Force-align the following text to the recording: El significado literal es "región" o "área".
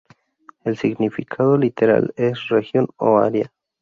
El 0.63 0.77
significado 0.77 1.55
literal 1.59 2.11
es 2.15 2.47
"región" 2.49 2.87
o 2.97 3.19
"área". 3.19 3.51